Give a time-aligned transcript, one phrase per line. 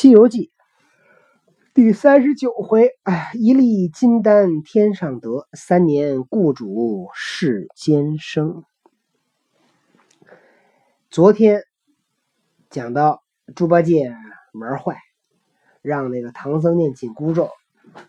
[0.00, 0.52] 西游记
[1.74, 8.62] 第三十九回，哎，一粒金丹天上得，三年雇主世间生。
[11.10, 11.64] 昨天
[12.70, 13.24] 讲到
[13.56, 14.14] 猪八戒
[14.52, 14.98] 玩坏，
[15.82, 17.50] 让那个唐僧念紧箍咒，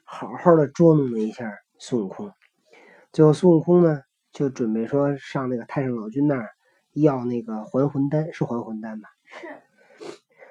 [0.04, 2.32] 好好的捉弄了一下孙悟空。
[3.12, 6.52] 最后孙悟空呢，就准备说上那个太上老君那儿
[6.94, 9.10] 要那个还魂丹，是还魂丹吧？
[9.24, 9.48] 是。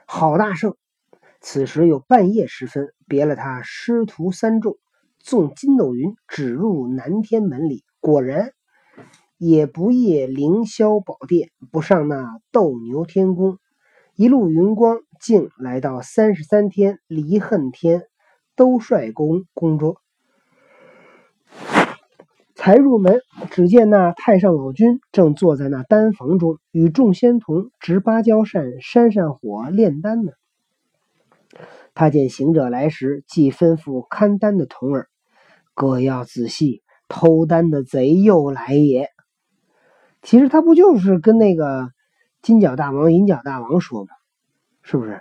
[0.05, 0.77] 好大圣！
[1.41, 4.77] 此时有半夜时分，别了他师徒三众，
[5.21, 7.85] 纵筋斗云，指入南天门里。
[8.01, 8.53] 果然，
[9.37, 13.59] 也不夜凌霄宝殿，不上那斗牛天宫，
[14.17, 18.03] 一路云光，竟来到三十三天离恨天
[18.57, 19.97] 兜率宫宫中。
[22.57, 23.21] 才入门，
[23.53, 30.33] 只见那太上老君正坐在那丹房中，与众仙童执芭蕉扇、扇扇火炼丹呢。
[31.99, 35.09] 他见行者来时，即吩咐看丹的童儿
[35.75, 39.09] ：“各要仔细，偷丹的贼又来也。”
[40.23, 41.91] 其实他不就是跟那个
[42.41, 44.11] 金角大王、银角大王说吗？
[44.81, 45.21] 是不是？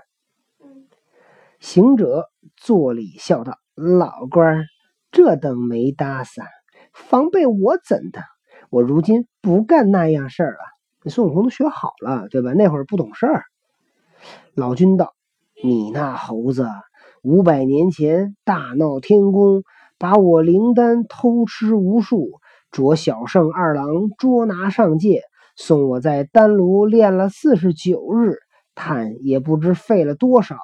[1.60, 4.64] 行者作礼笑道：“老官，
[5.10, 6.46] 这等没搭伞，
[6.94, 8.22] 防备我怎的？
[8.70, 11.10] 我如今不干那样事儿了。
[11.10, 12.54] 孙悟空都学好了，对吧？
[12.54, 13.46] 那会儿不懂事儿。”
[14.54, 15.17] 老君道。
[15.64, 16.68] 你那猴子，
[17.24, 19.64] 五百年前大闹天宫，
[19.98, 22.30] 把我灵丹偷吃无数，
[22.70, 23.88] 着小圣二郎
[24.20, 25.22] 捉拿上界，
[25.56, 28.36] 送我在丹炉炼了四十九日，
[28.76, 30.58] 叹也不知费了多少。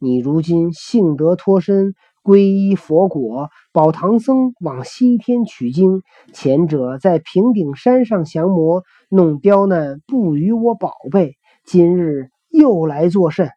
[0.00, 6.02] 你如今幸得脱身，皈依佛果，保唐僧往西天取经。
[6.32, 13.48] 前者在平顶山上降魔，弄刁难不与我宝贝，今日又来作甚？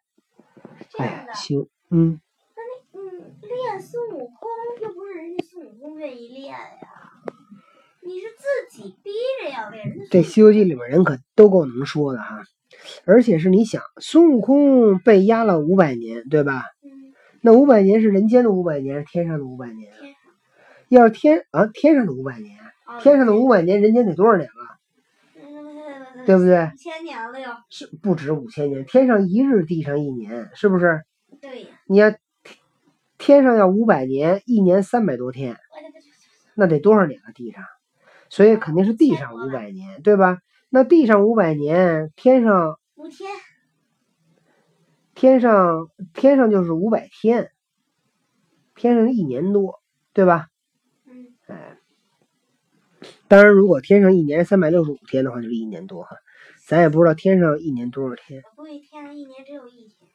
[0.98, 2.20] 哎，行，嗯。
[2.56, 4.50] 那你嗯，练孙悟空
[4.82, 6.88] 又不是人家孙悟空愿意练呀，
[8.02, 9.10] 你是自己逼
[9.42, 9.84] 着要练。
[10.10, 12.42] 这《西游记》里面人可都够能说的哈，
[13.04, 16.62] 而且是你想，孙悟空被压了五百年，对吧？
[16.82, 17.12] 嗯。
[17.40, 19.92] 那五百年是人间的五百年，是天上的五百年。
[20.88, 22.58] 要是天啊，天上的五百年，
[23.00, 24.73] 天上的五百年，人间得多少年了？
[26.26, 26.64] 对不对？
[26.72, 28.84] 五千年了哟，是不止五千年。
[28.84, 31.04] 天上一日，地上一年，是不是？
[31.40, 31.68] 对呀。
[31.86, 32.14] 你要
[33.18, 35.56] 天上要五百年，一年三百多天，
[36.54, 37.32] 那得多少年了？
[37.32, 37.64] 地上，
[38.28, 40.38] 所以肯定是地上五百年，对吧？
[40.70, 43.30] 那地上五百年，天上五天，
[45.14, 47.50] 天上天上就是五百天，
[48.74, 49.80] 天上一年多，
[50.12, 50.48] 对吧？
[51.06, 51.34] 嗯。
[51.46, 51.78] 哎。
[53.34, 56.18] 当然，如果天上一年三百六十五天的话，就是一年多哈。
[56.68, 58.40] 咱也不知道天上一年多少天。
[58.56, 60.08] 我估计天上一年只有一天，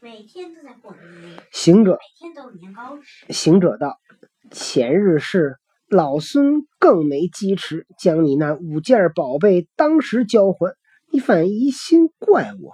[0.00, 0.90] 每天都在过
[1.20, 1.36] 年。
[1.52, 3.30] 行者，每天都有年糕吃。
[3.30, 4.00] 行者道
[4.50, 10.74] ：“前日是老孙更没机持，将你那五件宝贝当时交还，
[11.12, 12.72] 你反疑心怪我。”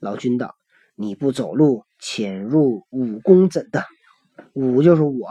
[0.00, 0.54] 老君道
[0.96, 3.84] ：“你不走路，潜入武功怎的？
[4.54, 5.28] 武就是我，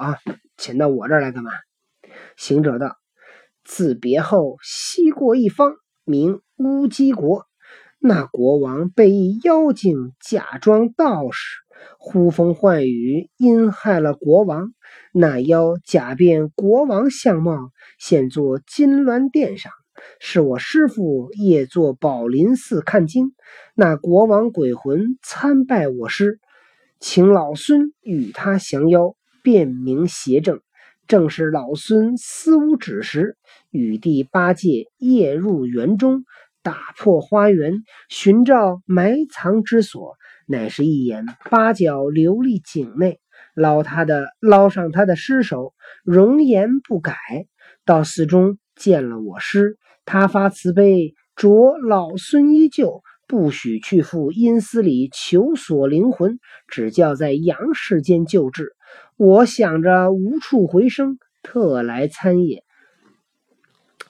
[0.57, 1.49] 潜到我这儿来干嘛？”
[2.37, 2.97] 行者道。
[3.63, 7.45] 自别后，西过一方，名乌鸡国。
[7.99, 11.57] 那国王被一妖精假装道士，
[11.99, 14.73] 呼风唤雨，阴害了国王。
[15.13, 19.71] 那妖假变国王相貌，现作金銮殿上，
[20.19, 23.33] 是我师傅夜坐宝林寺看经。
[23.75, 26.39] 那国王鬼魂参拜我师，
[26.99, 30.59] 请老孙与他降妖，辨明邪正。
[31.11, 33.35] 正是老孙思无止时，
[33.69, 36.23] 与第八戒夜入园中，
[36.63, 40.15] 打破花园，寻找埋藏之所，
[40.47, 43.19] 乃是一眼八角琉璃井内，
[43.53, 45.73] 捞他的捞上他的尸首，
[46.05, 47.17] 容颜不改。
[47.83, 58.71] 到寺中见了我师，他发慈悲，着老孙依旧，不许去赴阴司里求索灵魂，只叫在阳世间救治。
[59.23, 62.63] 我想着无处回生，特来参也。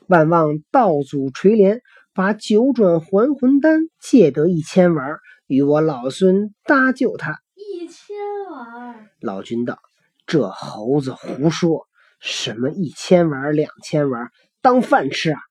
[0.07, 1.81] 万望道祖垂怜，
[2.13, 5.17] 把九转还魂丹借得一千丸，
[5.47, 7.41] 与我老孙搭救他。
[7.55, 8.15] 一千
[8.53, 9.09] 丸。
[9.19, 9.79] 老君道
[10.25, 11.89] ：“这猴子胡说，
[12.21, 14.31] 什么一千丸、两千丸，
[14.61, 15.41] 当饭吃啊？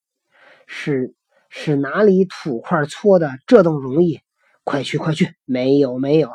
[0.66, 1.14] 是
[1.50, 3.30] 是哪里土块搓的？
[3.46, 4.20] 这等容易？
[4.64, 5.34] 快去快去！
[5.44, 6.30] 没有没有。”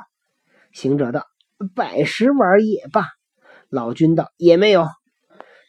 [0.71, 1.25] 行者道。
[1.73, 3.07] 百十玩也罢，
[3.69, 4.87] 老君道也没有。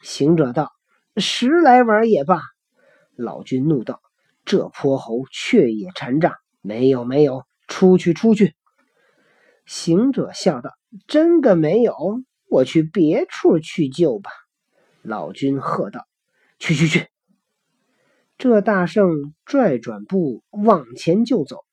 [0.02, 0.72] 行者道
[1.16, 2.40] 十来玩也罢，
[3.14, 4.00] 老君怒道
[4.44, 8.54] ：“这泼猴却也缠诈，没有没有，出去出去。”
[9.64, 10.72] 行者笑道
[11.08, 11.94] ：“真个没有，
[12.48, 14.30] 我去别处去救吧。”
[15.02, 16.06] 老君喝道
[16.58, 17.08] ：“去去去！”
[18.38, 19.08] 这大圣
[19.44, 21.64] 拽转步往前就走。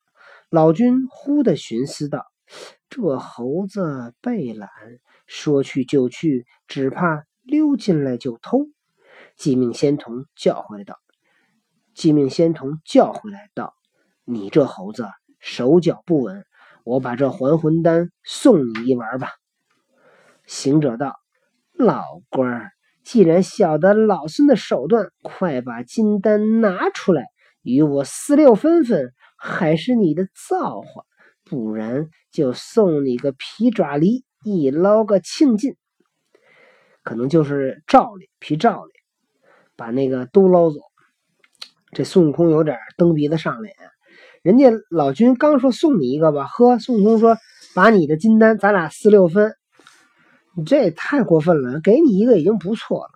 [0.50, 2.25] 老君忽地寻思道
[2.93, 4.69] ：“这猴子背懒，
[5.25, 8.67] 说去就去，只怕溜进来就偷。”
[9.35, 10.99] 即命仙童叫回来道
[11.95, 13.73] ：“即命仙童叫回来道，
[14.25, 15.07] 你这猴子
[15.39, 16.45] 手脚不稳，
[16.83, 19.29] 我把这还魂丹送你一丸吧。”
[20.45, 21.15] 行者道
[21.73, 22.71] ：“老官儿，
[23.03, 27.25] 既然晓得老孙的手段，快把金丹拿出来，
[27.63, 31.03] 与我四六分分。”还是你的造化，
[31.45, 35.75] 不然就送你个皮爪梨，一捞个清净。
[37.03, 38.91] 可能就是罩里皮罩里，
[39.75, 40.79] 把那个都捞走。
[41.91, 43.75] 这孙悟空有点蹬鼻子上脸，
[44.41, 47.37] 人家老君刚说送你一个吧，呵，孙悟空说
[47.75, 49.53] 把你的金丹，咱俩四六分。
[50.55, 53.11] 你这也太过分了，给你一个已经不错了。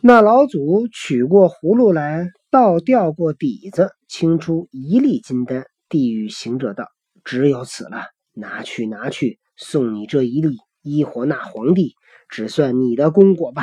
[0.00, 2.30] 那老祖取过葫芦来。
[2.48, 6.88] 倒掉过底子，清出一粒金丹，地狱行者道
[7.24, 11.94] ：“只有此了，拿去拿去，送你这一粒，医活那皇帝，
[12.28, 13.62] 只算你的功果吧。”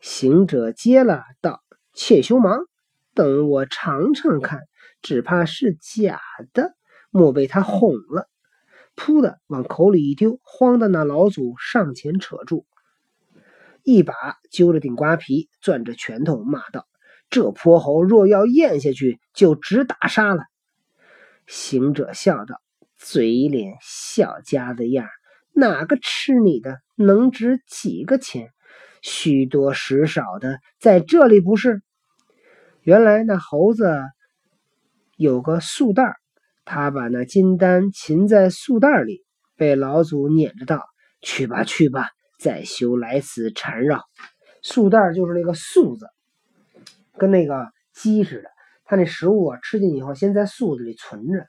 [0.00, 1.62] 行者接了道
[1.92, 2.60] ：“且休忙，
[3.14, 4.60] 等我尝尝看，
[5.02, 6.20] 只怕是假
[6.52, 6.74] 的，
[7.10, 8.28] 莫被他哄了。”
[8.96, 12.64] 噗的往口里一丢，慌的那老祖上前扯住，
[13.82, 14.14] 一把
[14.50, 16.86] 揪着顶瓜皮，攥着拳头骂道。
[17.28, 20.44] 这泼猴若要咽下去，就直打杀了。
[21.46, 22.60] 行者笑道
[22.96, 25.08] ：“嘴脸小家子样，
[25.52, 28.50] 哪个吃你的能值几个钱？
[29.02, 31.82] 虚多实少的，在这里不是？
[32.82, 34.02] 原来那猴子
[35.16, 36.16] 有个素袋，
[36.64, 39.24] 他把那金丹擒在素袋里，
[39.56, 40.82] 被老祖撵着道
[41.20, 42.08] ：‘去吧，去吧，
[42.38, 44.02] 再休来此缠绕。’
[44.62, 46.06] 素袋就是那个素字。”
[47.16, 48.50] 跟那个鸡似的，
[48.84, 51.46] 它那食物啊吃进以后，先在宿子里存着，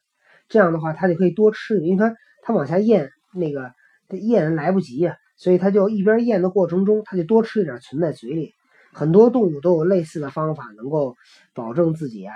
[0.47, 1.79] 这样的话它就可以多吃。
[1.81, 3.73] 因为它它往下咽，那个
[4.09, 8.53] 咽来不及呀，所以它就一边咽的过程中，它就多吃一点存在嘴里。
[8.93, 11.15] 很多动物都有类似的方法，能够
[11.53, 12.33] 保证自己啊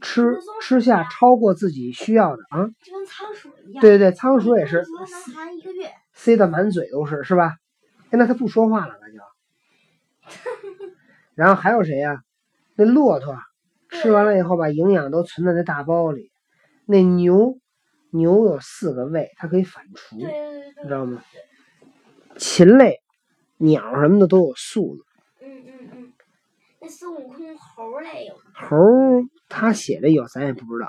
[0.00, 0.22] 吃
[0.62, 2.66] 吃下超过自己需要的啊。
[2.82, 3.80] 就跟仓鼠一样。
[3.80, 4.76] 对对对，仓鼠也是。
[4.76, 5.90] 能含一个月。
[6.14, 7.56] 塞的满嘴都是，是吧？
[8.10, 9.18] 哎，那它不说话了，那就。
[11.34, 12.22] 然后还有谁呀？
[12.76, 13.36] 那骆驼
[13.90, 16.30] 吃完了以后，把营养都存在那大包里。
[16.86, 17.58] 那牛，
[18.10, 21.22] 牛有四个胃，它可以反刍，你知道吗？
[22.36, 23.00] 禽类、
[23.58, 25.04] 鸟什么的都有素子。
[25.42, 26.12] 嗯嗯嗯。
[26.80, 28.76] 那孙悟空猴类有猴，
[29.48, 30.88] 他写的有，咱也不知道。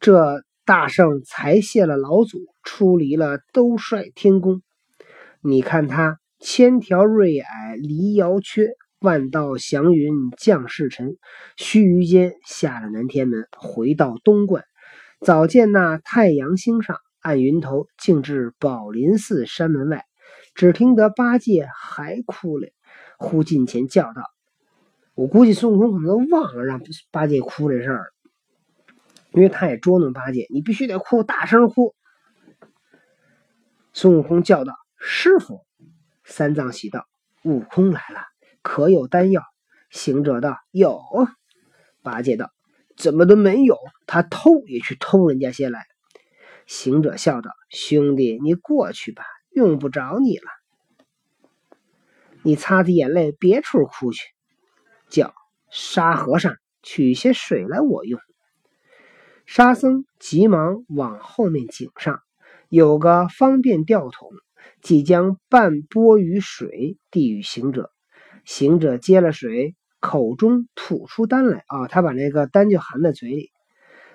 [0.00, 4.62] 这大圣才谢了老祖，出离了兜率天宫。
[5.40, 8.68] 你看他千条瑞霭离瑶缺。
[9.00, 11.18] 万道祥云降世尘，
[11.56, 14.64] 须臾间下了南天门，回到东观。
[15.20, 20.04] 早见那太阳星上，按云头，径至宝林寺山门外。
[20.54, 22.68] 只听得八戒还哭了，
[23.18, 24.22] 忽近前叫道
[25.14, 28.06] ：“我估计孙悟空可能都忘了让八戒哭这事儿，
[29.32, 31.94] 因为他也捉弄八戒，你必须得哭，大声哭。”
[33.92, 35.60] 孙悟空叫道：“师傅！”
[36.24, 37.06] 三藏喜道
[37.44, 38.20] ：“悟空来了。”
[38.66, 39.44] 可有丹药？
[39.90, 41.00] 行者道：“有。”
[42.02, 42.50] 八戒道
[42.98, 43.78] ：“怎么都没有？
[44.08, 45.86] 他偷也去偷人家些来。”
[46.66, 50.50] 行者笑道：“兄弟，你过去吧，用不着你了。
[52.42, 54.26] 你擦擦眼泪，别处哭去。
[55.08, 55.32] 叫
[55.70, 58.20] 沙和尚取些水来，我用。”
[59.46, 62.20] 沙僧急忙往后面井上
[62.68, 64.32] 有个方便吊桶，
[64.82, 67.92] 即将半钵雨水递与行者。
[68.46, 71.88] 行者接了水，口中吐出丹来啊！
[71.88, 73.50] 他把那个丹就含在嘴里，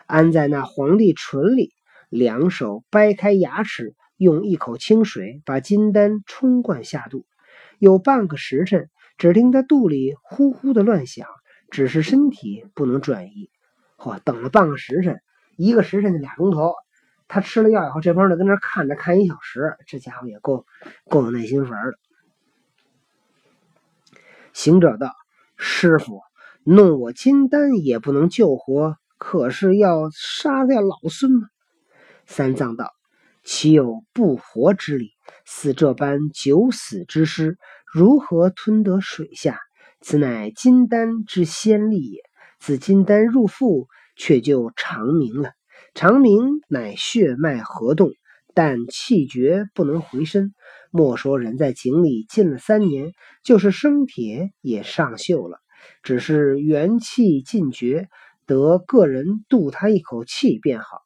[0.08, 1.74] 安在那皇帝唇里，
[2.10, 7.26] 两手掰开牙齿，用一口清水把金丹冲灌下肚。
[7.78, 11.28] 有半个时辰，只听他肚里呼呼的乱响，
[11.70, 13.50] 只是身体不能转移。
[13.98, 14.18] 嚯！
[14.24, 15.20] 等了半个时辰，
[15.58, 16.74] 一个时辰就俩钟头。
[17.28, 20.66] 他吃了药以后，这帮人跟那看着看一小时，这家伙也够
[21.10, 21.98] 够有耐心玩的。
[24.54, 25.12] 行者道
[25.58, 26.22] ：“师傅，
[26.64, 31.48] 弄我金丹也不能救活，可是要杀掉老孙吗？”
[32.26, 32.92] 三藏道
[33.44, 35.12] ：“岂有不活之理？
[35.46, 37.58] 似这般九死之尸，
[37.92, 39.60] 如何吞得水下？
[40.00, 42.22] 此乃金丹之仙力也。
[42.60, 45.52] 自金丹入腹，却就长明了。
[45.94, 48.12] 长鸣乃血脉合动，
[48.54, 50.54] 但气绝不能回身。
[50.92, 55.60] 莫说人在井里浸了三年，就是生铁也上锈了。
[56.04, 58.08] 只是元气尽绝，
[58.46, 61.02] 得个人渡他一口气便好。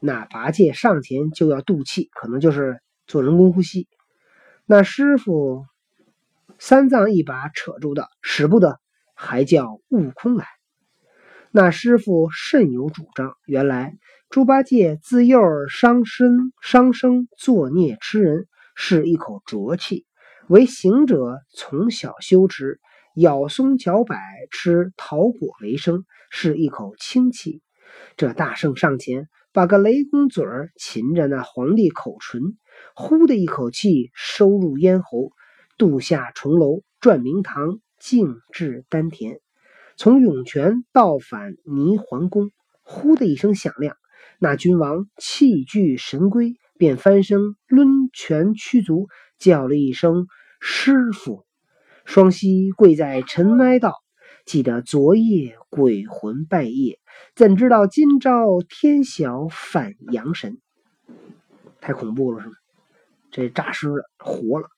[0.00, 3.88] 那八戒上前就要渡气，可能就是做人工呼吸。
[4.64, 5.64] 那师傅
[6.58, 8.80] 三藏一把扯住的，使不得，
[9.14, 10.46] 还叫悟空来。
[11.50, 13.36] 那师傅甚有主张。
[13.46, 13.96] 原来
[14.36, 20.04] 猪八戒自幼伤身伤生，作孽吃人，是一口浊气。
[20.46, 22.78] 为行者从小修持，
[23.14, 24.14] 咬松嚼柏，
[24.50, 27.62] 吃桃果为生，是一口清气。
[28.18, 32.42] 这大圣上前，把个雷公嘴儿擒着那皇帝口唇，
[32.94, 35.30] 呼的一口气收入咽喉，
[35.78, 39.40] 渡下重楼，转明堂，径至丹田。
[39.96, 42.50] 从涌泉到返泥环宫，
[42.82, 43.96] 呼的一声响亮，
[44.38, 50.26] 那君王气聚神归，便翻身抡拳屈足，叫了一声
[50.60, 51.44] “师傅”，
[52.04, 53.94] 双膝跪在尘埃道
[54.44, 56.98] ：“记得昨夜鬼魂拜谒，
[57.34, 60.58] 怎知道今朝天晓反阳神？
[61.80, 62.54] 太恐怖了，是吗？
[63.30, 64.68] 这诈尸了，活了。”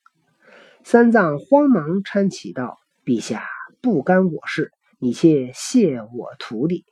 [0.85, 3.43] 三藏慌忙搀起道：“陛下
[3.81, 6.83] 不干我事。”你且谢我徒弟。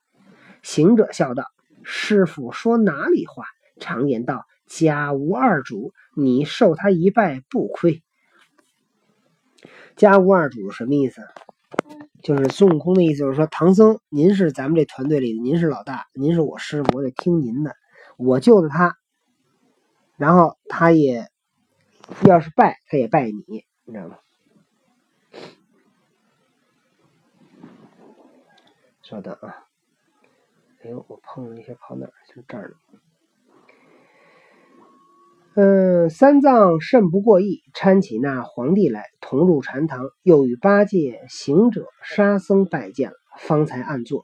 [0.63, 1.43] 行者笑道
[1.89, 3.45] ：“师傅说哪里话？
[3.79, 8.03] 常言道，家无二主，你受他一拜不亏。
[9.95, 11.21] 家无二主什么意思？
[12.21, 17.73] 就是孙悟空的意思，就是说唐僧，您是咱们这团队里的，您是老大，您是我师傅，我得听您的。
[18.17, 18.97] 我救了他，
[20.17, 21.29] 然后他也
[22.25, 24.17] 要是拜，他也拜你，你知道吗？”
[29.03, 29.66] 稍等啊！
[30.87, 32.41] 哎呦，我碰了一下，跑哪儿去？
[32.47, 32.75] 这儿了。
[35.55, 44.23] 嗯，三藏甚不过意，搀起那皇帝来，同入禅堂，又与八戒、行者、沙僧拜见了，方才暗坐。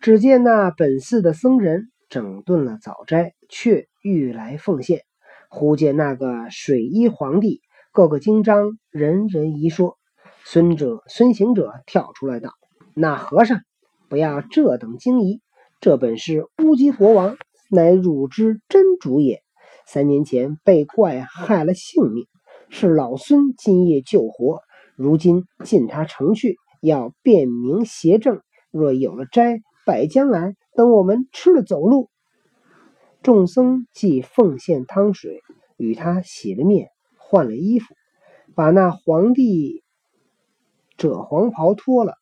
[0.00, 5.02] 只见那本寺的僧人整顿了早斋，却欲来奉献。
[5.50, 7.60] 忽见那个水衣皇帝，
[7.92, 9.98] 个个经章，人人一说。
[10.46, 12.54] 孙者、孙行者跳出来道
[12.96, 13.60] ：“那和尚。”
[14.08, 15.40] 不要这等惊疑，
[15.82, 17.36] 这本是乌鸡国王，
[17.68, 19.42] 乃汝之真主也。
[19.84, 22.28] 三年前被怪害了性命，
[22.68, 24.60] 是老孙今夜救活。
[24.94, 28.42] 如今进他城去，要辨明邪正。
[28.70, 32.10] 若有了斋，摆将来，等我们吃了走路。
[33.24, 35.40] 众僧即奉献汤水，
[35.76, 37.92] 与他洗了面，换了衣服，
[38.54, 39.82] 把那皇帝
[40.96, 42.14] 褶黄袍脱了。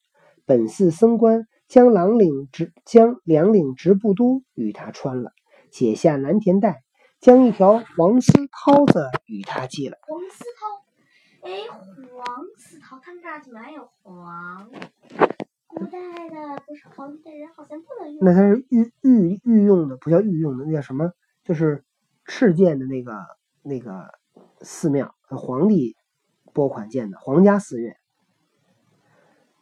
[0.47, 1.47] 本寺僧官。
[1.71, 5.31] 将两领直将两领直布都与他穿了，
[5.71, 6.83] 解下蓝田带，
[7.21, 9.97] 将一条黄丝绦子与他系了。
[10.03, 14.69] 黄丝绦，哎，黄丝绦，他们这儿怎么还有黄？
[15.69, 18.19] 古代的不是皇帝的人好像不能用。
[18.21, 21.12] 那它是御御御用的，不叫御用的，那叫什么？
[21.45, 21.85] 就是
[22.27, 23.12] 敕建的那个
[23.62, 24.11] 那个
[24.62, 25.95] 寺庙，皇帝
[26.53, 27.97] 拨款建的皇家寺院。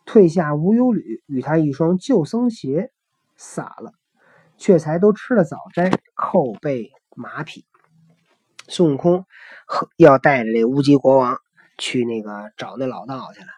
[0.09, 2.91] 退下无忧履，与他一双旧僧鞋
[3.37, 3.93] 撒了，
[4.57, 7.67] 却才都吃了早斋，扣备马匹。
[8.69, 9.27] 孙悟空
[9.99, 11.39] 要带着这乌鸡国王
[11.77, 13.49] 去那个找那老道去了。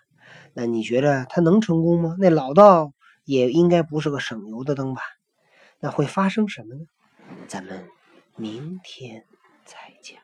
[0.52, 2.16] 那你觉得他能成功吗？
[2.18, 2.92] 那老道
[3.24, 5.02] 也应该不是个省油的灯吧？
[5.78, 6.80] 那会发生什么呢？
[7.46, 7.88] 咱们
[8.34, 9.24] 明天
[9.64, 10.18] 再讲。